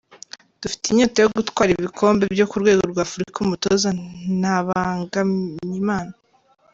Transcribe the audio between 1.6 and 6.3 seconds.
ibikombe byo ku rwego rw’Afurika-Umutoza Ntabanganyimana.